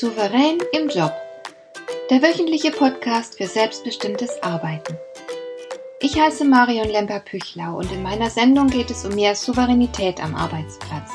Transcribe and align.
Souverän 0.00 0.56
im 0.72 0.88
Job. 0.88 1.12
Der 2.08 2.22
wöchentliche 2.22 2.70
Podcast 2.70 3.36
für 3.36 3.46
selbstbestimmtes 3.46 4.42
Arbeiten. 4.42 4.96
Ich 6.00 6.18
heiße 6.18 6.46
Marion 6.46 6.88
Lemper-Püchlau 6.88 7.76
und 7.76 7.92
in 7.92 8.02
meiner 8.02 8.30
Sendung 8.30 8.68
geht 8.68 8.90
es 8.90 9.04
um 9.04 9.14
mehr 9.14 9.34
Souveränität 9.34 10.18
am 10.24 10.34
Arbeitsplatz. 10.34 11.10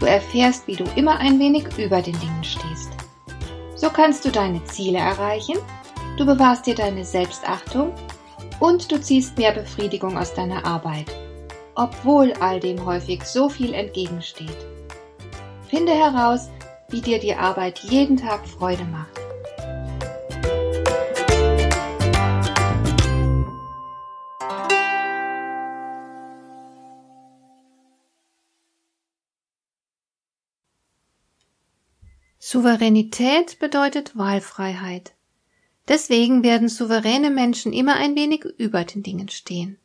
Du 0.00 0.06
erfährst, 0.06 0.66
wie 0.66 0.76
du 0.76 0.84
immer 0.96 1.18
ein 1.18 1.38
wenig 1.38 1.66
über 1.76 2.00
den 2.00 2.18
Dingen 2.18 2.42
stehst. 2.42 2.88
So 3.74 3.90
kannst 3.90 4.24
du 4.24 4.30
deine 4.30 4.64
Ziele 4.64 4.96
erreichen, 4.96 5.58
du 6.16 6.24
bewahrst 6.24 6.64
dir 6.64 6.74
deine 6.74 7.04
Selbstachtung 7.04 7.92
und 8.58 8.90
du 8.90 8.98
ziehst 9.02 9.36
mehr 9.36 9.52
Befriedigung 9.52 10.16
aus 10.16 10.32
deiner 10.32 10.64
Arbeit, 10.64 11.14
obwohl 11.74 12.32
all 12.40 12.58
dem 12.58 12.86
häufig 12.86 13.22
so 13.24 13.50
viel 13.50 13.74
entgegensteht. 13.74 14.66
Finde 15.68 15.92
heraus, 15.92 16.48
wie 16.92 17.00
dir 17.00 17.18
die 17.18 17.34
Arbeit 17.34 17.80
jeden 17.80 18.16
Tag 18.16 18.46
Freude 18.46 18.84
macht. 18.84 19.18
Souveränität 32.38 33.58
bedeutet 33.60 34.16
Wahlfreiheit. 34.16 35.14
Deswegen 35.88 36.42
werden 36.42 36.68
souveräne 36.68 37.30
Menschen 37.30 37.72
immer 37.72 37.96
ein 37.96 38.14
wenig 38.14 38.44
über 38.44 38.84
den 38.84 39.02
Dingen 39.02 39.30
stehen. 39.30 39.78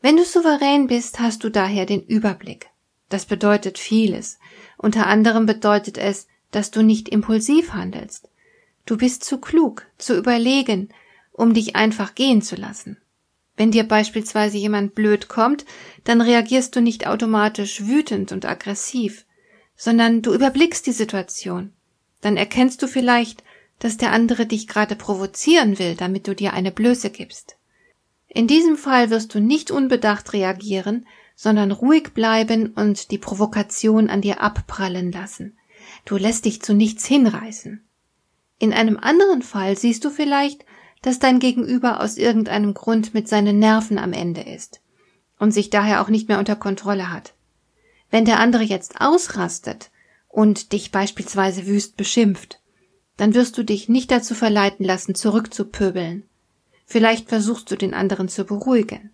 Wenn 0.00 0.16
du 0.16 0.24
souverän 0.24 0.86
bist, 0.86 1.20
hast 1.20 1.44
du 1.44 1.50
daher 1.50 1.84
den 1.84 2.02
Überblick. 2.02 2.70
Das 3.08 3.26
bedeutet 3.26 3.78
vieles. 3.78 4.38
Unter 4.76 5.06
anderem 5.06 5.46
bedeutet 5.46 5.98
es, 5.98 6.26
dass 6.50 6.70
du 6.70 6.82
nicht 6.82 7.08
impulsiv 7.08 7.72
handelst. 7.72 8.28
Du 8.86 8.96
bist 8.96 9.24
zu 9.24 9.38
klug, 9.38 9.86
zu 9.98 10.16
überlegen, 10.16 10.88
um 11.32 11.54
dich 11.54 11.76
einfach 11.76 12.14
gehen 12.14 12.42
zu 12.42 12.56
lassen. 12.56 12.98
Wenn 13.56 13.70
dir 13.70 13.84
beispielsweise 13.84 14.56
jemand 14.56 14.94
blöd 14.94 15.28
kommt, 15.28 15.64
dann 16.04 16.20
reagierst 16.20 16.76
du 16.76 16.80
nicht 16.80 17.06
automatisch 17.06 17.86
wütend 17.86 18.32
und 18.32 18.44
aggressiv, 18.44 19.26
sondern 19.76 20.22
du 20.22 20.32
überblickst 20.32 20.86
die 20.86 20.92
Situation. 20.92 21.72
Dann 22.20 22.36
erkennst 22.36 22.82
du 22.82 22.86
vielleicht, 22.86 23.42
dass 23.78 23.96
der 23.96 24.12
andere 24.12 24.46
dich 24.46 24.68
gerade 24.68 24.96
provozieren 24.96 25.78
will, 25.78 25.94
damit 25.94 26.26
du 26.26 26.34
dir 26.34 26.52
eine 26.52 26.72
Blöße 26.72 27.10
gibst. 27.10 27.56
In 28.28 28.46
diesem 28.46 28.76
Fall 28.76 29.10
wirst 29.10 29.34
du 29.34 29.40
nicht 29.40 29.70
unbedacht 29.70 30.32
reagieren, 30.32 31.06
sondern 31.40 31.70
ruhig 31.70 32.14
bleiben 32.14 32.72
und 32.74 33.12
die 33.12 33.18
Provokation 33.18 34.10
an 34.10 34.20
dir 34.20 34.42
abprallen 34.42 35.12
lassen. 35.12 35.56
Du 36.04 36.16
lässt 36.16 36.46
dich 36.46 36.62
zu 36.62 36.74
nichts 36.74 37.06
hinreißen. 37.06 37.80
In 38.58 38.72
einem 38.72 38.96
anderen 38.96 39.42
Fall 39.42 39.78
siehst 39.78 40.04
du 40.04 40.10
vielleicht, 40.10 40.64
dass 41.00 41.20
dein 41.20 41.38
Gegenüber 41.38 42.00
aus 42.00 42.16
irgendeinem 42.16 42.74
Grund 42.74 43.14
mit 43.14 43.28
seinen 43.28 43.60
Nerven 43.60 43.98
am 43.98 44.12
Ende 44.12 44.40
ist 44.40 44.80
und 45.38 45.52
sich 45.52 45.70
daher 45.70 46.02
auch 46.02 46.08
nicht 46.08 46.28
mehr 46.28 46.40
unter 46.40 46.56
Kontrolle 46.56 47.12
hat. 47.12 47.34
Wenn 48.10 48.24
der 48.24 48.40
andere 48.40 48.64
jetzt 48.64 49.00
ausrastet 49.00 49.92
und 50.26 50.72
dich 50.72 50.90
beispielsweise 50.90 51.68
wüst 51.68 51.96
beschimpft, 51.96 52.60
dann 53.16 53.34
wirst 53.34 53.56
du 53.56 53.62
dich 53.62 53.88
nicht 53.88 54.10
dazu 54.10 54.34
verleiten 54.34 54.84
lassen, 54.84 55.14
zurückzupöbeln. 55.14 56.24
Vielleicht 56.84 57.28
versuchst 57.28 57.70
du 57.70 57.76
den 57.76 57.94
anderen 57.94 58.28
zu 58.28 58.44
beruhigen. 58.44 59.12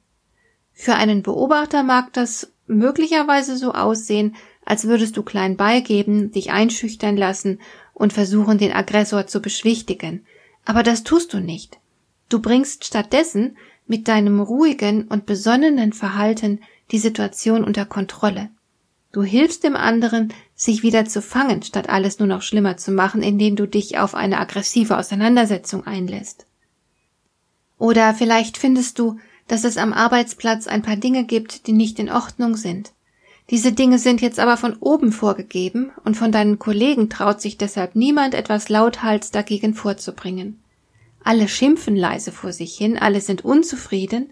Für 0.75 0.97
einen 0.97 1.23
Beobachter 1.23 1.83
mag 1.83 2.13
das 2.13 2.53
möglicherweise 2.67 3.57
so 3.57 3.73
aussehen, 3.73 4.35
als 4.65 4.87
würdest 4.87 5.17
du 5.17 5.23
klein 5.23 5.57
beigeben, 5.57 6.33
dich 6.33 6.51
einschüchtern 6.51 7.17
lassen 7.17 7.61
und 7.93 8.13
versuchen, 8.13 8.59
den 8.59 8.73
Aggressor 8.73 9.27
zu 9.27 9.41
beschwichtigen. 9.41 10.27
Aber 10.65 10.83
das 10.83 11.05
tust 11.05 11.33
du 11.33 11.39
nicht. 11.39 11.79
Du 12.29 12.41
bringst 12.41 12.85
stattdessen 12.85 13.57
mit 13.87 14.09
deinem 14.09 14.41
ruhigen 14.41 15.07
und 15.09 15.27
besonnenen 15.27 15.93
Verhalten 15.93 16.61
die 16.91 16.99
Situation 16.99 17.63
unter 17.63 17.85
Kontrolle. 17.85 18.51
Du 19.13 19.23
hilfst 19.23 19.63
dem 19.63 19.77
anderen, 19.77 20.33
sich 20.57 20.83
wieder 20.83 21.05
zu 21.05 21.23
fangen, 21.23 21.63
statt 21.63 21.89
alles 21.89 22.19
nur 22.19 22.27
noch 22.27 22.43
schlimmer 22.43 22.77
zu 22.77 22.91
machen, 22.91 23.23
indem 23.23 23.55
du 23.55 23.69
dich 23.69 23.99
auf 23.99 24.15
eine 24.15 24.41
aggressive 24.41 24.99
Auseinandersetzung 24.99 25.87
einlässt. 25.87 26.47
Oder 27.79 28.15
vielleicht 28.15 28.57
findest 28.57 28.99
du, 28.99 29.19
dass 29.49 29.65
es 29.65 29.77
am 29.77 29.93
Arbeitsplatz 29.93 30.67
ein 30.67 30.83
paar 30.83 30.97
Dinge 30.97 31.25
gibt, 31.25 31.67
die 31.67 31.73
nicht 31.73 31.99
in 31.99 32.11
Ordnung 32.11 32.57
sind. 32.57 32.93
Diese 33.51 33.73
Dinge 33.73 33.99
sind 33.99 34.23
jetzt 34.23 34.41
aber 34.41 34.57
von 34.57 34.77
oben 34.81 35.13
vorgegeben 35.13 35.93
und 36.05 36.17
von 36.17 36.33
deinen 36.33 36.59
Kollegen 36.59 37.11
traut 37.11 37.41
sich 37.41 37.59
deshalb 37.59 37.95
niemand 37.95 38.35
etwas 38.35 38.69
lauthals 38.71 39.31
dagegen 39.31 39.75
vorzubringen. 39.75 40.61
Alle 41.23 41.49
schimpfen 41.49 41.97
leise 41.97 42.33
vor 42.33 42.53
sich 42.53 42.77
hin, 42.77 42.99
alle 42.99 43.21
sind 43.21 43.45
unzufrieden, 43.45 44.31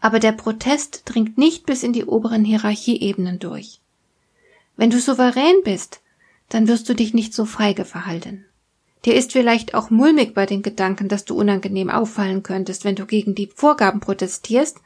aber 0.00 0.18
der 0.18 0.32
Protest 0.32 1.02
dringt 1.04 1.38
nicht 1.38 1.66
bis 1.66 1.82
in 1.82 1.92
die 1.92 2.04
oberen 2.04 2.44
Hierarchieebenen 2.44 3.38
durch. 3.38 3.80
Wenn 4.76 4.90
du 4.90 5.00
souverän 5.00 5.56
bist, 5.64 6.00
dann 6.48 6.68
wirst 6.68 6.88
du 6.88 6.94
dich 6.94 7.14
nicht 7.14 7.34
so 7.34 7.44
feige 7.44 7.84
verhalten. 7.84 8.44
Dir 9.04 9.14
ist 9.14 9.32
vielleicht 9.32 9.74
auch 9.74 9.90
mulmig 9.90 10.34
bei 10.34 10.46
den 10.46 10.62
Gedanken, 10.62 11.08
dass 11.08 11.24
du 11.24 11.36
unangenehm 11.36 11.90
auffallen 11.90 12.42
könntest, 12.42 12.84
wenn 12.84 12.96
du 12.96 13.06
gegen 13.06 13.34
die 13.34 13.50
Vorgaben 13.54 14.00
protestierst, 14.00 14.80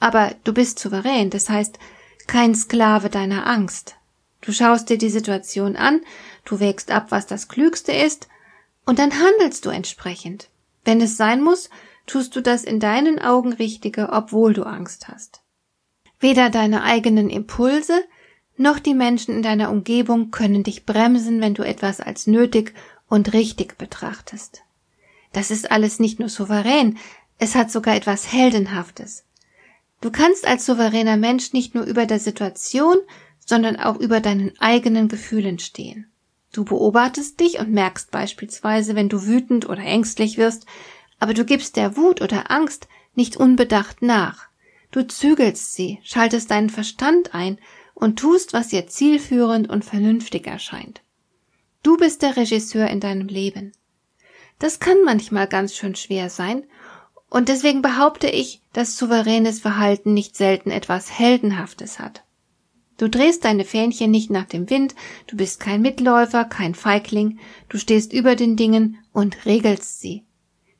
aber 0.00 0.32
du 0.44 0.52
bist 0.52 0.78
souverän, 0.78 1.30
das 1.30 1.48
heißt 1.48 1.78
kein 2.26 2.54
Sklave 2.54 3.10
deiner 3.10 3.46
Angst. 3.46 3.96
Du 4.40 4.52
schaust 4.52 4.88
dir 4.88 4.98
die 4.98 5.10
Situation 5.10 5.76
an, 5.76 6.00
du 6.44 6.60
wägst 6.60 6.90
ab, 6.90 7.06
was 7.10 7.26
das 7.26 7.48
Klügste 7.48 7.92
ist, 7.92 8.28
und 8.86 8.98
dann 8.98 9.12
handelst 9.12 9.66
du 9.66 9.70
entsprechend. 9.70 10.48
Wenn 10.84 11.00
es 11.00 11.16
sein 11.16 11.42
muss, 11.42 11.68
tust 12.06 12.34
du 12.36 12.40
das 12.40 12.64
in 12.64 12.80
deinen 12.80 13.18
Augen 13.18 13.52
Richtige, 13.52 14.10
obwohl 14.12 14.54
du 14.54 14.62
Angst 14.62 15.08
hast. 15.08 15.42
Weder 16.20 16.50
deine 16.50 16.82
eigenen 16.82 17.28
Impulse 17.28 18.02
noch 18.56 18.78
die 18.78 18.94
Menschen 18.94 19.34
in 19.34 19.42
deiner 19.42 19.70
Umgebung 19.70 20.30
können 20.30 20.64
dich 20.64 20.84
bremsen, 20.84 21.40
wenn 21.40 21.54
du 21.54 21.62
etwas 21.62 22.00
als 22.00 22.26
nötig 22.26 22.74
und 23.08 23.32
richtig 23.32 23.78
betrachtest. 23.78 24.62
Das 25.32 25.50
ist 25.50 25.70
alles 25.70 25.98
nicht 25.98 26.18
nur 26.18 26.28
souverän, 26.28 26.98
es 27.38 27.54
hat 27.54 27.70
sogar 27.70 27.94
etwas 27.94 28.32
Heldenhaftes. 28.32 29.24
Du 30.00 30.10
kannst 30.10 30.46
als 30.46 30.64
souveräner 30.66 31.16
Mensch 31.16 31.52
nicht 31.52 31.74
nur 31.74 31.84
über 31.84 32.06
der 32.06 32.18
Situation, 32.18 32.96
sondern 33.38 33.76
auch 33.76 33.96
über 33.96 34.20
deinen 34.20 34.52
eigenen 34.58 35.08
Gefühlen 35.08 35.58
stehen. 35.58 36.06
Du 36.52 36.64
beobachtest 36.64 37.40
dich 37.40 37.58
und 37.58 37.70
merkst 37.70 38.10
beispielsweise, 38.10 38.94
wenn 38.94 39.08
du 39.08 39.26
wütend 39.26 39.68
oder 39.68 39.82
ängstlich 39.82 40.38
wirst, 40.38 40.66
aber 41.18 41.34
du 41.34 41.44
gibst 41.44 41.76
der 41.76 41.96
Wut 41.96 42.22
oder 42.22 42.50
Angst 42.50 42.88
nicht 43.14 43.36
unbedacht 43.36 44.02
nach. 44.02 44.48
Du 44.90 45.06
zügelst 45.06 45.74
sie, 45.74 45.98
schaltest 46.02 46.50
deinen 46.50 46.70
Verstand 46.70 47.34
ein 47.34 47.58
und 47.94 48.18
tust, 48.18 48.52
was 48.52 48.68
dir 48.68 48.86
zielführend 48.86 49.68
und 49.68 49.84
vernünftig 49.84 50.46
erscheint. 50.46 51.02
Du 51.88 51.96
bist 51.96 52.20
der 52.20 52.36
Regisseur 52.36 52.86
in 52.88 53.00
deinem 53.00 53.28
Leben. 53.28 53.72
Das 54.58 54.78
kann 54.78 54.98
manchmal 55.06 55.46
ganz 55.46 55.74
schön 55.74 55.94
schwer 55.94 56.28
sein, 56.28 56.64
und 57.30 57.48
deswegen 57.48 57.80
behaupte 57.80 58.28
ich, 58.28 58.60
dass 58.74 58.98
souveränes 58.98 59.60
Verhalten 59.60 60.12
nicht 60.12 60.36
selten 60.36 60.70
etwas 60.70 61.18
Heldenhaftes 61.18 61.98
hat. 61.98 62.24
Du 62.98 63.08
drehst 63.08 63.46
deine 63.46 63.64
Fähnchen 63.64 64.10
nicht 64.10 64.28
nach 64.28 64.44
dem 64.44 64.68
Wind, 64.68 64.94
du 65.28 65.38
bist 65.38 65.60
kein 65.60 65.80
Mitläufer, 65.80 66.44
kein 66.44 66.74
Feigling, 66.74 67.38
du 67.70 67.78
stehst 67.78 68.12
über 68.12 68.36
den 68.36 68.56
Dingen 68.56 68.98
und 69.14 69.46
regelst 69.46 69.98
sie. 69.98 70.26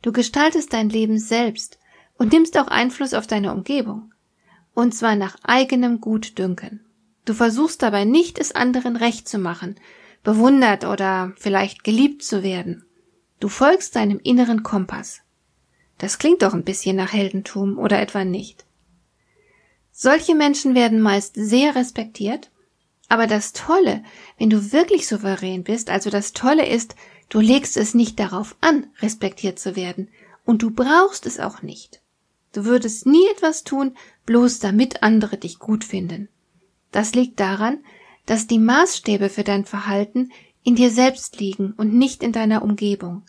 Du 0.02 0.12
gestaltest 0.12 0.74
dein 0.74 0.90
Leben 0.90 1.18
selbst 1.18 1.78
und 2.18 2.34
nimmst 2.34 2.58
auch 2.58 2.68
Einfluss 2.68 3.14
auf 3.14 3.26
deine 3.26 3.54
Umgebung. 3.54 4.12
Und 4.74 4.94
zwar 4.94 5.16
nach 5.16 5.38
eigenem 5.42 6.02
Gutdünken. 6.02 6.84
Du 7.24 7.32
versuchst 7.32 7.82
dabei 7.82 8.04
nicht, 8.04 8.38
es 8.38 8.54
anderen 8.54 8.96
recht 8.96 9.26
zu 9.26 9.38
machen, 9.38 9.76
bewundert 10.22 10.84
oder 10.84 11.32
vielleicht 11.36 11.84
geliebt 11.84 12.22
zu 12.22 12.42
werden. 12.42 12.84
Du 13.40 13.48
folgst 13.48 13.96
deinem 13.96 14.20
inneren 14.22 14.62
Kompass. 14.62 15.20
Das 15.98 16.18
klingt 16.18 16.42
doch 16.42 16.54
ein 16.54 16.64
bisschen 16.64 16.96
nach 16.96 17.12
Heldentum 17.12 17.78
oder 17.78 18.00
etwa 18.00 18.24
nicht. 18.24 18.64
Solche 19.92 20.34
Menschen 20.34 20.74
werden 20.74 21.00
meist 21.00 21.34
sehr 21.34 21.74
respektiert, 21.74 22.50
aber 23.08 23.26
das 23.26 23.52
Tolle, 23.52 24.04
wenn 24.38 24.50
du 24.50 24.72
wirklich 24.72 25.08
souverän 25.08 25.64
bist, 25.64 25.90
also 25.90 26.10
das 26.10 26.32
Tolle 26.32 26.66
ist, 26.66 26.94
du 27.28 27.40
legst 27.40 27.76
es 27.76 27.94
nicht 27.94 28.20
darauf 28.20 28.56
an, 28.60 28.86
respektiert 29.00 29.58
zu 29.58 29.76
werden, 29.76 30.08
und 30.44 30.62
du 30.62 30.70
brauchst 30.70 31.26
es 31.26 31.40
auch 31.40 31.62
nicht. 31.62 32.00
Du 32.52 32.64
würdest 32.64 33.06
nie 33.06 33.26
etwas 33.30 33.64
tun, 33.64 33.96
bloß 34.24 34.60
damit 34.60 35.02
andere 35.02 35.36
dich 35.36 35.58
gut 35.58 35.84
finden. 35.84 36.28
Das 36.92 37.14
liegt 37.14 37.40
daran, 37.40 37.84
dass 38.28 38.46
die 38.46 38.58
Maßstäbe 38.58 39.30
für 39.30 39.42
dein 39.42 39.64
Verhalten 39.64 40.30
in 40.62 40.74
dir 40.74 40.90
selbst 40.90 41.40
liegen 41.40 41.72
und 41.72 41.94
nicht 41.94 42.22
in 42.22 42.32
deiner 42.32 42.62
Umgebung. 42.62 43.22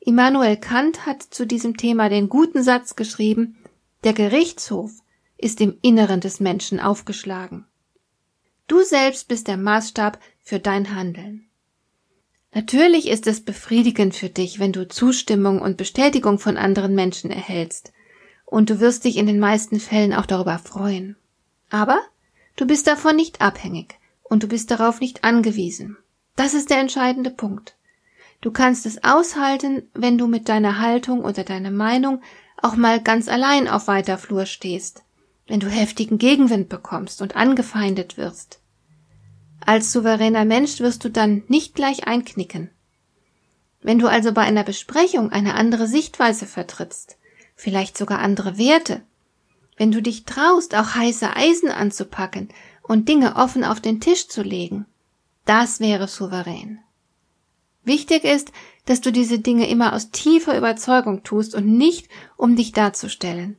Immanuel 0.00 0.56
Kant 0.56 1.04
hat 1.04 1.22
zu 1.22 1.46
diesem 1.46 1.76
Thema 1.76 2.08
den 2.08 2.30
guten 2.30 2.62
Satz 2.62 2.96
geschrieben, 2.96 3.58
der 4.04 4.14
Gerichtshof 4.14 4.90
ist 5.36 5.60
im 5.60 5.76
Inneren 5.82 6.20
des 6.20 6.40
Menschen 6.40 6.80
aufgeschlagen. 6.80 7.66
Du 8.68 8.82
selbst 8.82 9.28
bist 9.28 9.48
der 9.48 9.58
Maßstab 9.58 10.18
für 10.40 10.58
dein 10.58 10.94
Handeln. 10.94 11.46
Natürlich 12.54 13.08
ist 13.08 13.26
es 13.26 13.44
befriedigend 13.44 14.14
für 14.14 14.30
dich, 14.30 14.58
wenn 14.58 14.72
du 14.72 14.88
Zustimmung 14.88 15.60
und 15.60 15.76
Bestätigung 15.76 16.38
von 16.38 16.56
anderen 16.56 16.94
Menschen 16.94 17.30
erhältst, 17.30 17.92
und 18.46 18.70
du 18.70 18.80
wirst 18.80 19.04
dich 19.04 19.18
in 19.18 19.26
den 19.26 19.38
meisten 19.38 19.78
Fällen 19.78 20.14
auch 20.14 20.26
darüber 20.26 20.58
freuen. 20.58 21.16
Aber 21.68 22.00
du 22.56 22.66
bist 22.66 22.86
davon 22.86 23.16
nicht 23.16 23.42
abhängig 23.42 23.98
und 24.32 24.42
du 24.42 24.48
bist 24.48 24.70
darauf 24.70 25.00
nicht 25.00 25.24
angewiesen. 25.24 25.98
Das 26.36 26.54
ist 26.54 26.70
der 26.70 26.78
entscheidende 26.78 27.28
Punkt. 27.28 27.76
Du 28.40 28.50
kannst 28.50 28.86
es 28.86 29.04
aushalten, 29.04 29.82
wenn 29.92 30.16
du 30.16 30.26
mit 30.26 30.48
deiner 30.48 30.80
Haltung 30.80 31.22
oder 31.22 31.44
deiner 31.44 31.70
Meinung 31.70 32.22
auch 32.56 32.74
mal 32.74 32.98
ganz 32.98 33.28
allein 33.28 33.68
auf 33.68 33.88
weiter 33.88 34.16
Flur 34.16 34.46
stehst, 34.46 35.02
wenn 35.46 35.60
du 35.60 35.68
heftigen 35.68 36.16
Gegenwind 36.16 36.70
bekommst 36.70 37.20
und 37.20 37.36
angefeindet 37.36 38.16
wirst. 38.16 38.60
Als 39.66 39.92
souveräner 39.92 40.46
Mensch 40.46 40.80
wirst 40.80 41.04
du 41.04 41.10
dann 41.10 41.42
nicht 41.48 41.74
gleich 41.74 42.06
einknicken. 42.06 42.70
Wenn 43.82 43.98
du 43.98 44.06
also 44.06 44.32
bei 44.32 44.42
einer 44.42 44.64
Besprechung 44.64 45.30
eine 45.30 45.56
andere 45.56 45.86
Sichtweise 45.86 46.46
vertrittst, 46.46 47.18
vielleicht 47.54 47.98
sogar 47.98 48.20
andere 48.20 48.56
Werte, 48.56 49.02
wenn 49.76 49.92
du 49.92 50.00
dich 50.00 50.24
traust, 50.24 50.74
auch 50.74 50.94
heiße 50.94 51.36
Eisen 51.36 51.68
anzupacken 51.68 52.48
und 52.82 53.08
Dinge 53.08 53.36
offen 53.36 53.64
auf 53.64 53.80
den 53.80 54.00
Tisch 54.00 54.28
zu 54.28 54.42
legen, 54.42 54.86
das 55.44 55.80
wäre 55.80 56.08
souverän. 56.08 56.80
Wichtig 57.84 58.24
ist, 58.24 58.52
dass 58.84 59.00
du 59.00 59.12
diese 59.12 59.38
Dinge 59.38 59.68
immer 59.68 59.92
aus 59.92 60.10
tiefer 60.10 60.56
Überzeugung 60.56 61.22
tust 61.22 61.54
und 61.54 61.66
nicht, 61.66 62.08
um 62.36 62.56
dich 62.56 62.72
darzustellen. 62.72 63.56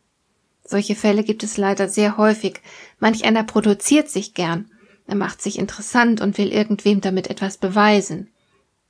Solche 0.66 0.96
Fälle 0.96 1.24
gibt 1.24 1.44
es 1.44 1.58
leider 1.58 1.90
sehr 1.90 2.18
häufig. 2.18 2.62
Manch 3.00 3.26
einer 3.26 3.44
produziert 3.44 4.10
sich 4.10 4.34
gern. 4.34 4.70
Er 5.08 5.16
macht 5.16 5.42
sich 5.42 5.60
interessant 5.60 6.22
und 6.22 6.38
will 6.38 6.52
irgendwem 6.52 7.02
damit 7.02 7.30
etwas 7.30 7.58
beweisen. 7.58 8.32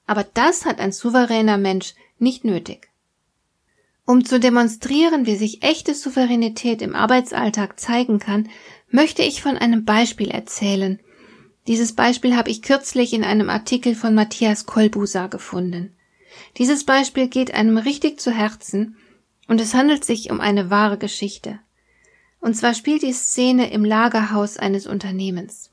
Aber 0.06 0.24
das 0.24 0.66
hat 0.66 0.80
ein 0.80 0.92
souveräner 0.92 1.58
Mensch 1.58 1.96
nicht 2.20 2.46
nötig. 2.46 2.90
Um 4.06 4.26
zu 4.26 4.40
demonstrieren, 4.40 5.26
wie 5.26 5.36
sich 5.36 5.64
echte 5.64 5.96
Souveränität 5.96 6.82
im 6.82 6.94
Arbeitsalltag 6.94 7.80
zeigen 7.80 8.20
kann, 8.20 8.50
möchte 8.94 9.24
ich 9.24 9.42
von 9.42 9.57
einem 9.57 9.86
Beispiel 9.86 10.30
erzählen, 10.30 11.00
dieses 11.68 11.94
Beispiel 11.94 12.36
habe 12.36 12.51
ich 12.51 12.62
kürzlich 12.62 13.13
in 13.13 13.24
einem 13.24 13.50
Artikel 13.50 13.95
von 13.95 14.13
Matthias 14.13 14.66
Kolbusa 14.66 15.28
gefunden. 15.28 15.95
Dieses 16.57 16.86
Beispiel 16.86 17.28
geht 17.28 17.54
einem 17.54 17.78
richtig 17.78 18.19
zu 18.19 18.31
Herzen 18.31 18.98
und 19.48 19.60
es 19.60 19.74
handelt 19.74 20.06
sich 20.06 20.30
um 20.30 20.40
eine 20.40 20.69
wahre 20.69 20.98
Geschichte. 20.98 21.60
Und 22.40 22.56
zwar 22.56 22.75
spielt 22.75 23.01
die 23.01 23.13
Szene 23.13 23.72
im 23.72 23.84
Lagerhaus 23.84 24.57
eines 24.57 24.86
Unternehmens. 24.86 25.72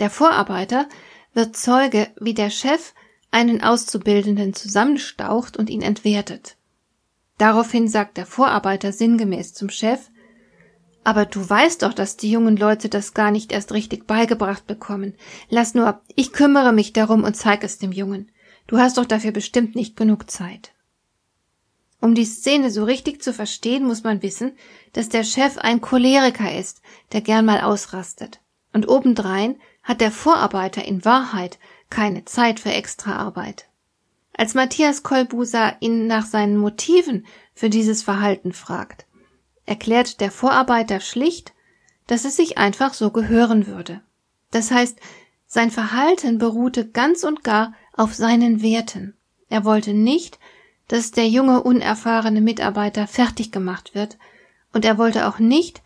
Der 0.00 0.08
Vorarbeiter 0.08 0.88
wird 1.34 1.56
Zeuge, 1.56 2.08
wie 2.20 2.34
der 2.34 2.50
Chef 2.50 2.94
einen 3.30 3.62
Auszubildenden 3.62 4.54
zusammenstaucht 4.54 5.58
und 5.58 5.68
ihn 5.68 5.82
entwertet. 5.82 6.56
Daraufhin 7.36 7.88
sagt 7.88 8.16
der 8.16 8.26
Vorarbeiter 8.26 8.92
sinngemäß 8.92 9.52
zum 9.52 9.68
Chef, 9.68 10.10
aber 11.04 11.26
du 11.26 11.48
weißt 11.48 11.82
doch, 11.82 11.92
dass 11.92 12.16
die 12.16 12.30
jungen 12.30 12.56
Leute 12.56 12.88
das 12.88 13.14
gar 13.14 13.30
nicht 13.30 13.52
erst 13.52 13.72
richtig 13.72 14.06
beigebracht 14.06 14.66
bekommen. 14.66 15.14
Lass 15.48 15.74
nur, 15.74 16.00
ich 16.14 16.32
kümmere 16.32 16.72
mich 16.72 16.92
darum 16.92 17.24
und 17.24 17.36
zeig 17.36 17.64
es 17.64 17.78
dem 17.78 17.92
Jungen. 17.92 18.30
Du 18.66 18.78
hast 18.78 18.98
doch 18.98 19.06
dafür 19.06 19.32
bestimmt 19.32 19.74
nicht 19.74 19.96
genug 19.96 20.30
Zeit. 20.30 20.72
Um 22.00 22.14
die 22.14 22.24
Szene 22.24 22.70
so 22.70 22.84
richtig 22.84 23.22
zu 23.22 23.32
verstehen, 23.32 23.84
muss 23.84 24.02
man 24.02 24.22
wissen, 24.22 24.52
dass 24.92 25.08
der 25.08 25.24
Chef 25.24 25.58
ein 25.58 25.80
Choleriker 25.80 26.56
ist, 26.56 26.82
der 27.12 27.20
gern 27.20 27.44
mal 27.44 27.60
ausrastet. 27.60 28.40
Und 28.72 28.88
obendrein 28.88 29.56
hat 29.82 30.00
der 30.00 30.10
Vorarbeiter 30.10 30.84
in 30.84 31.04
Wahrheit 31.04 31.58
keine 31.90 32.24
Zeit 32.24 32.58
für 32.58 32.72
Extraarbeit. 32.72 33.68
Als 34.34 34.54
Matthias 34.54 35.02
Kolbuser 35.02 35.76
ihn 35.80 36.06
nach 36.06 36.26
seinen 36.26 36.56
Motiven 36.56 37.26
für 37.54 37.68
dieses 37.68 38.02
Verhalten 38.02 38.52
fragt, 38.52 39.06
erklärt 39.66 40.20
der 40.20 40.30
Vorarbeiter 40.30 41.00
schlicht, 41.00 41.52
dass 42.06 42.24
es 42.24 42.36
sich 42.36 42.58
einfach 42.58 42.94
so 42.94 43.10
gehören 43.10 43.66
würde. 43.66 44.00
Das 44.50 44.70
heißt, 44.70 44.98
sein 45.46 45.70
Verhalten 45.70 46.38
beruhte 46.38 46.88
ganz 46.88 47.24
und 47.24 47.44
gar 47.44 47.74
auf 47.92 48.14
seinen 48.14 48.62
Werten. 48.62 49.14
Er 49.48 49.64
wollte 49.64 49.92
nicht, 49.92 50.38
dass 50.88 51.10
der 51.10 51.28
junge, 51.28 51.62
unerfahrene 51.62 52.40
Mitarbeiter 52.40 53.06
fertig 53.06 53.52
gemacht 53.52 53.94
wird, 53.94 54.18
und 54.72 54.84
er 54.84 54.96
wollte 54.96 55.28
auch 55.28 55.38
nicht, 55.38 55.82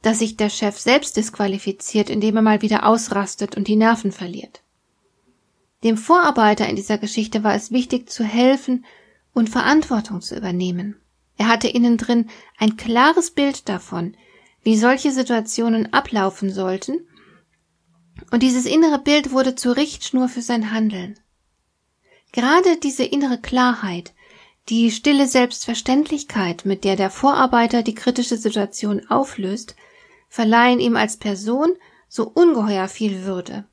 dass 0.00 0.18
sich 0.18 0.36
der 0.36 0.50
Chef 0.50 0.78
selbst 0.78 1.16
disqualifiziert, 1.16 2.10
indem 2.10 2.36
er 2.36 2.42
mal 2.42 2.62
wieder 2.62 2.86
ausrastet 2.86 3.56
und 3.56 3.68
die 3.68 3.76
Nerven 3.76 4.12
verliert. 4.12 4.62
Dem 5.82 5.98
Vorarbeiter 5.98 6.66
in 6.66 6.76
dieser 6.76 6.98
Geschichte 6.98 7.44
war 7.44 7.54
es 7.54 7.70
wichtig 7.70 8.10
zu 8.10 8.24
helfen 8.24 8.84
und 9.34 9.50
Verantwortung 9.50 10.22
zu 10.22 10.36
übernehmen. 10.36 10.96
Er 11.36 11.48
hatte 11.48 11.68
innen 11.68 11.96
drin 11.96 12.30
ein 12.58 12.76
klares 12.76 13.30
Bild 13.32 13.68
davon, 13.68 14.16
wie 14.62 14.76
solche 14.76 15.10
Situationen 15.10 15.92
ablaufen 15.92 16.52
sollten, 16.52 17.06
und 18.30 18.42
dieses 18.42 18.64
innere 18.64 18.98
Bild 18.98 19.32
wurde 19.32 19.54
zur 19.54 19.76
Richtschnur 19.76 20.28
für 20.28 20.42
sein 20.42 20.70
Handeln. 20.70 21.18
Gerade 22.32 22.76
diese 22.78 23.04
innere 23.04 23.38
Klarheit, 23.38 24.12
die 24.68 24.90
stille 24.90 25.26
Selbstverständlichkeit, 25.26 26.64
mit 26.64 26.84
der 26.84 26.96
der 26.96 27.10
Vorarbeiter 27.10 27.82
die 27.82 27.94
kritische 27.94 28.36
Situation 28.36 29.06
auflöst, 29.08 29.76
verleihen 30.28 30.80
ihm 30.80 30.96
als 30.96 31.16
Person 31.16 31.74
so 32.08 32.28
ungeheuer 32.28 32.88
viel 32.88 33.24
Würde. 33.24 33.66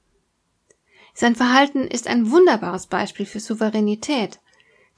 Sein 1.13 1.35
Verhalten 1.35 1.87
ist 1.87 2.07
ein 2.07 2.31
wunderbares 2.31 2.87
Beispiel 2.87 3.25
für 3.25 3.39
Souveränität, 3.39 4.39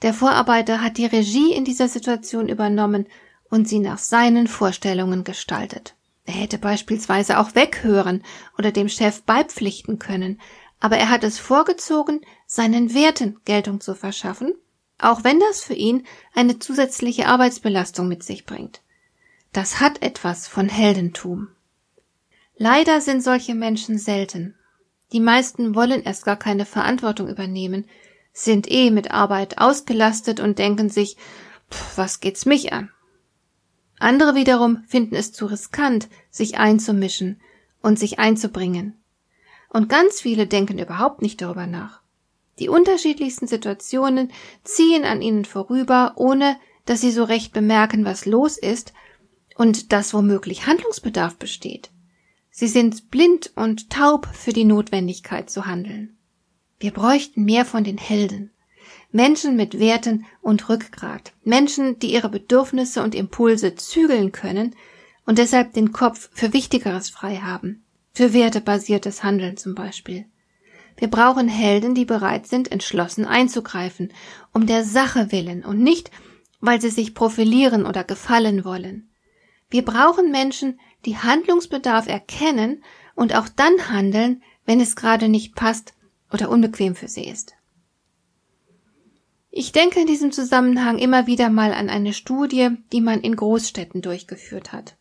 der 0.04 0.12
Vorarbeiter 0.12 0.82
hat 0.82 0.98
die 0.98 1.06
Regie 1.06 1.54
in 1.54 1.64
dieser 1.64 1.88
Situation 1.88 2.50
übernommen 2.50 3.06
und 3.48 3.66
sie 3.66 3.78
nach 3.78 3.96
seinen 3.96 4.48
Vorstellungen 4.48 5.24
gestaltet. 5.24 5.94
Er 6.26 6.34
hätte 6.34 6.58
beispielsweise 6.58 7.38
auch 7.38 7.54
weghören 7.54 8.22
oder 8.58 8.70
dem 8.70 8.90
Chef 8.90 9.22
beipflichten 9.22 9.98
können, 9.98 10.42
aber 10.78 10.98
er 10.98 11.08
hat 11.08 11.24
es 11.24 11.38
vorgezogen, 11.38 12.20
seinen 12.46 12.92
Werten 12.92 13.40
Geltung 13.46 13.80
zu 13.80 13.94
verschaffen, 13.94 14.52
auch 14.98 15.24
wenn 15.24 15.40
das 15.40 15.62
für 15.62 15.72
ihn 15.72 16.04
eine 16.34 16.58
zusätzliche 16.58 17.26
Arbeitsbelastung 17.26 18.06
mit 18.06 18.22
sich 18.22 18.44
bringt. 18.44 18.82
Das 19.54 19.80
hat 19.80 20.02
etwas 20.02 20.46
von 20.46 20.68
Heldentum. 20.68 21.48
Leider 22.58 23.00
sind 23.00 23.22
solche 23.22 23.54
Menschen 23.54 23.96
selten. 23.96 24.54
Die 25.12 25.20
meisten 25.20 25.74
wollen 25.74 26.02
erst 26.02 26.26
gar 26.26 26.36
keine 26.36 26.66
Verantwortung 26.66 27.26
übernehmen, 27.26 27.86
sind 28.34 28.70
eh 28.70 28.90
mit 28.90 29.12
Arbeit 29.12 29.58
ausgelastet 29.58 30.40
und 30.40 30.58
denken 30.58 30.90
sich, 30.90 31.16
pff, 31.70 31.96
was 31.96 32.20
geht's 32.20 32.44
mich 32.44 32.72
an? 32.74 32.90
Andere 33.98 34.34
wiederum 34.34 34.84
finden 34.86 35.14
es 35.14 35.32
zu 35.32 35.46
riskant, 35.46 36.08
sich 36.30 36.58
einzumischen 36.58 37.40
und 37.80 37.98
sich 37.98 38.18
einzubringen. 38.18 39.02
Und 39.70 39.88
ganz 39.88 40.20
viele 40.20 40.46
denken 40.46 40.78
überhaupt 40.78 41.22
nicht 41.22 41.40
darüber 41.40 41.66
nach. 41.66 42.02
Die 42.58 42.68
unterschiedlichsten 42.68 43.46
Situationen 43.46 44.30
ziehen 44.62 45.04
an 45.04 45.22
ihnen 45.22 45.44
vorüber, 45.44 46.12
ohne 46.16 46.56
dass 46.84 47.00
sie 47.00 47.10
so 47.10 47.24
recht 47.24 47.52
bemerken, 47.52 48.04
was 48.04 48.26
los 48.26 48.58
ist 48.58 48.92
und 49.56 49.92
dass 49.92 50.12
womöglich 50.12 50.66
Handlungsbedarf 50.66 51.36
besteht. 51.36 51.90
Sie 52.50 52.68
sind 52.68 53.10
blind 53.10 53.52
und 53.56 53.90
taub 53.90 54.28
für 54.32 54.52
die 54.52 54.64
Notwendigkeit 54.64 55.50
zu 55.50 55.66
handeln. 55.66 56.13
Wir 56.84 56.90
bräuchten 56.90 57.46
mehr 57.46 57.64
von 57.64 57.82
den 57.82 57.96
Helden. 57.96 58.50
Menschen 59.10 59.56
mit 59.56 59.78
Werten 59.78 60.26
und 60.42 60.68
Rückgrat. 60.68 61.32
Menschen, 61.42 61.98
die 61.98 62.12
ihre 62.12 62.28
Bedürfnisse 62.28 63.02
und 63.02 63.14
Impulse 63.14 63.74
zügeln 63.74 64.32
können 64.32 64.76
und 65.24 65.38
deshalb 65.38 65.72
den 65.72 65.92
Kopf 65.92 66.28
für 66.34 66.52
Wichtigeres 66.52 67.08
frei 67.08 67.36
haben. 67.36 67.86
Für 68.12 68.34
wertebasiertes 68.34 69.24
Handeln 69.24 69.56
zum 69.56 69.74
Beispiel. 69.74 70.26
Wir 70.98 71.08
brauchen 71.08 71.48
Helden, 71.48 71.94
die 71.94 72.04
bereit 72.04 72.48
sind, 72.48 72.70
entschlossen 72.70 73.24
einzugreifen, 73.24 74.12
um 74.52 74.66
der 74.66 74.84
Sache 74.84 75.32
willen 75.32 75.64
und 75.64 75.80
nicht, 75.80 76.10
weil 76.60 76.82
sie 76.82 76.90
sich 76.90 77.14
profilieren 77.14 77.86
oder 77.86 78.04
gefallen 78.04 78.62
wollen. 78.66 79.08
Wir 79.70 79.86
brauchen 79.86 80.30
Menschen, 80.30 80.78
die 81.06 81.16
Handlungsbedarf 81.16 82.08
erkennen 82.08 82.84
und 83.14 83.34
auch 83.34 83.48
dann 83.48 83.88
handeln, 83.88 84.42
wenn 84.66 84.80
es 84.80 84.96
gerade 84.96 85.30
nicht 85.30 85.54
passt 85.54 85.94
oder 86.34 86.50
unbequem 86.50 86.96
für 86.96 87.08
sie 87.08 87.24
ist. 87.24 87.54
Ich 89.50 89.70
denke 89.70 90.00
in 90.00 90.08
diesem 90.08 90.32
Zusammenhang 90.32 90.98
immer 90.98 91.28
wieder 91.28 91.48
mal 91.48 91.72
an 91.72 91.88
eine 91.88 92.12
Studie, 92.12 92.70
die 92.92 93.00
man 93.00 93.20
in 93.20 93.36
Großstädten 93.36 94.02
durchgeführt 94.02 94.72
hat. 94.72 94.96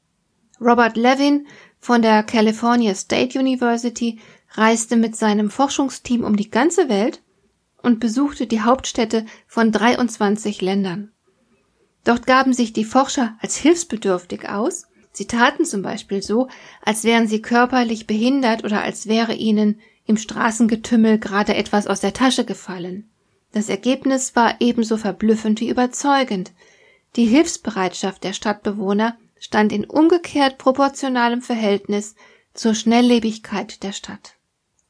Robert 0.61 0.95
Levin 0.95 1.47
von 1.79 2.03
der 2.03 2.21
California 2.21 2.93
State 2.93 3.37
University 3.37 4.19
reiste 4.51 4.95
mit 4.95 5.15
seinem 5.15 5.49
Forschungsteam 5.49 6.23
um 6.23 6.35
die 6.35 6.51
ganze 6.51 6.87
Welt 6.87 7.23
und 7.81 7.99
besuchte 7.99 8.45
die 8.45 8.61
Hauptstädte 8.61 9.25
von 9.47 9.71
23 9.71 10.61
Ländern. 10.61 11.11
Dort 12.03 12.27
gaben 12.27 12.53
sich 12.53 12.73
die 12.73 12.85
Forscher 12.85 13.35
als 13.39 13.57
hilfsbedürftig 13.57 14.47
aus. 14.47 14.85
Sie 15.11 15.25
taten 15.25 15.65
zum 15.65 15.81
Beispiel 15.81 16.21
so, 16.21 16.47
als 16.83 17.03
wären 17.03 17.27
sie 17.27 17.41
körperlich 17.41 18.05
behindert 18.05 18.63
oder 18.63 18.83
als 18.83 19.07
wäre 19.07 19.33
ihnen 19.33 19.79
im 20.05 20.17
Straßengetümmel 20.17 21.17
gerade 21.17 21.55
etwas 21.55 21.87
aus 21.87 21.99
der 21.99 22.13
Tasche 22.13 22.45
gefallen. 22.45 23.09
Das 23.51 23.69
Ergebnis 23.69 24.35
war 24.35 24.55
ebenso 24.59 24.97
verblüffend 24.97 25.61
wie 25.61 25.69
überzeugend. 25.69 26.51
Die 27.15 27.25
Hilfsbereitschaft 27.25 28.23
der 28.23 28.33
Stadtbewohner 28.33 29.17
stand 29.39 29.71
in 29.71 29.85
umgekehrt 29.85 30.57
proportionalem 30.57 31.41
Verhältnis 31.41 32.15
zur 32.53 32.73
Schnelllebigkeit 32.75 33.83
der 33.83 33.91
Stadt. 33.91 34.35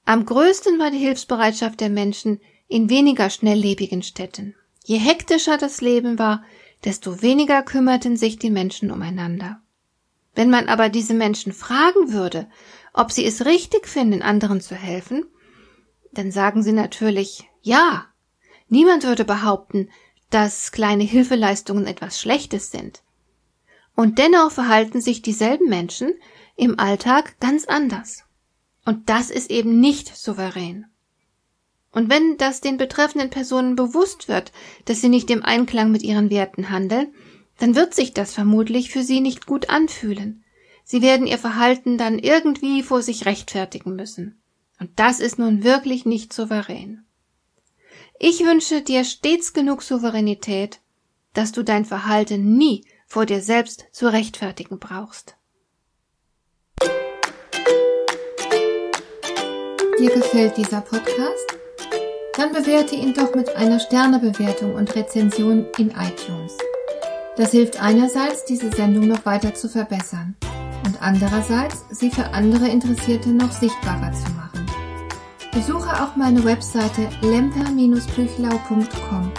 Am 0.06 0.26
größten 0.26 0.80
war 0.80 0.92
die 0.92 0.98
Hilfsbereitschaft 0.98 1.80
der 1.80 1.90
Menschen 1.90 2.40
in 2.68 2.90
weniger 2.90 3.30
schnelllebigen 3.30 4.04
Städten. 4.04 4.56
Je 4.84 4.98
hektischer 4.98 5.58
das 5.58 5.82
Leben 5.82 6.20
war, 6.20 6.44
desto 6.84 7.22
weniger 7.22 7.64
kümmerten 7.64 8.18
sich 8.18 8.38
die 8.38 8.50
Menschen 8.50 8.92
umeinander. 8.92 9.62
Wenn 10.36 10.50
man 10.50 10.68
aber 10.68 10.90
diese 10.90 11.14
Menschen 11.14 11.54
fragen 11.54 12.12
würde, 12.12 12.48
ob 12.94 13.12
sie 13.12 13.26
es 13.26 13.46
richtig 13.46 13.88
finden, 13.88 14.22
anderen 14.22 14.62
zu 14.62 14.76
helfen, 14.76 15.26
dann 16.12 16.32
sagen 16.32 16.64
sie 16.64 16.74
natürlich 16.74 17.50
ja. 17.62 18.06
Niemand 18.68 19.04
würde 19.04 19.26
behaupten, 19.26 19.90
dass 20.30 20.72
kleine 20.72 21.04
Hilfeleistungen 21.04 21.86
etwas 21.86 22.20
Schlechtes 22.20 22.72
sind. 22.72 23.04
Und 23.96 24.18
dennoch 24.18 24.52
verhalten 24.52 25.02
sich 25.02 25.22
dieselben 25.22 25.70
Menschen 25.70 26.14
im 26.56 26.80
Alltag 26.80 27.40
ganz 27.40 27.66
anders. 27.66 28.24
Und 28.86 29.10
das 29.10 29.30
ist 29.30 29.52
eben 29.52 29.80
nicht 29.80 30.16
souverän. 30.16 30.86
Und 31.92 32.10
wenn 32.10 32.38
das 32.38 32.60
den 32.60 32.78
betreffenden 32.78 33.30
Personen 33.30 33.76
bewusst 33.76 34.28
wird, 34.28 34.52
dass 34.86 35.02
sie 35.02 35.10
nicht 35.10 35.30
im 35.30 35.44
Einklang 35.44 35.92
mit 35.92 36.02
ihren 36.02 36.32
Werten 36.32 36.72
handeln, 36.72 37.14
dann 37.60 37.76
wird 37.76 37.94
sich 37.94 38.14
das 38.14 38.34
vermutlich 38.34 38.92
für 38.92 39.04
sie 39.04 39.22
nicht 39.22 39.46
gut 39.46 39.70
anfühlen. 39.70 40.44
Sie 40.84 41.02
werden 41.02 41.28
ihr 41.28 41.38
Verhalten 41.38 41.98
dann 41.98 42.20
irgendwie 42.20 42.84
vor 42.84 43.02
sich 43.02 43.26
rechtfertigen 43.26 43.96
müssen. 43.96 44.42
Und 44.80 44.92
das 44.98 45.20
ist 45.20 45.40
nun 45.40 45.64
wirklich 45.64 46.06
nicht 46.06 46.34
souverän. 46.34 47.06
Ich 48.20 48.42
wünsche 48.42 48.82
dir 48.82 49.04
stets 49.04 49.54
genug 49.54 49.82
Souveränität, 49.82 50.80
dass 51.34 51.52
du 51.52 51.64
dein 51.64 51.86
Verhalten 51.86 52.58
nie 52.58 52.86
vor 53.08 53.26
dir 53.26 53.42
selbst 53.42 53.86
zu 53.92 54.12
rechtfertigen 54.12 54.80
brauchst. 54.80 55.36
Dir 60.00 60.10
gefällt 60.10 60.58
dieser 60.58 60.82
Podcast? 60.82 61.58
Dann 62.36 62.52
bewerte 62.52 62.96
ihn 62.96 63.14
doch 63.14 63.36
mit 63.36 63.56
einer 63.56 63.80
Sternebewertung 63.80 64.74
und 64.76 64.96
Rezension 64.96 65.68
in 65.78 65.92
iTunes. 65.92 66.58
Das 67.36 67.52
hilft 67.52 67.82
einerseits, 67.82 68.46
diese 68.46 68.72
Sendung 68.72 69.08
noch 69.08 69.26
weiter 69.26 69.56
zu 69.56 69.68
verbessern 69.68 70.36
und 70.86 71.02
andererseits, 71.02 71.84
sie 71.90 72.12
für 72.12 72.32
andere 72.34 72.68
Interessierte 72.68 73.30
noch 73.30 73.52
sichtbarer 73.52 74.12
zu 74.12 74.32
machen. 74.34 74.68
Besuche 75.52 76.04
auch 76.04 76.16
meine 76.16 76.44
Webseite 76.44 77.10
lemper-büchlau.com. 77.22 79.32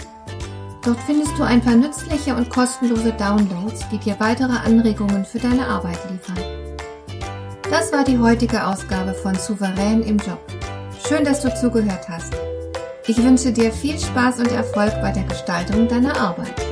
Dort 0.83 0.99
findest 1.05 1.37
du 1.37 1.43
ein 1.43 1.61
paar 1.61 1.75
nützliche 1.75 2.35
und 2.35 2.49
kostenlose 2.49 3.13
Downloads, 3.13 3.87
die 3.89 3.97
dir 3.97 4.17
weitere 4.19 4.57
Anregungen 4.57 5.23
für 5.23 5.39
deine 5.39 5.65
Arbeit 5.65 5.99
liefern. 6.11 6.43
Das 7.69 7.93
war 7.93 8.03
die 8.03 8.19
heutige 8.19 8.67
Ausgabe 8.67 9.13
von 9.13 9.35
Souverän 9.35 10.03
im 10.03 10.17
Job. 10.17 10.41
Schön, 11.07 11.23
dass 11.23 11.41
du 11.41 11.55
zugehört 11.55 12.09
hast. 12.09 12.33
Ich 13.07 13.23
wünsche 13.23 13.53
dir 13.53 13.71
viel 13.71 13.97
Spaß 13.97 14.39
und 14.39 14.51
Erfolg 14.51 14.91
bei 15.01 15.11
der 15.11 15.23
Gestaltung 15.23 15.87
deiner 15.87 16.19
Arbeit. 16.19 16.64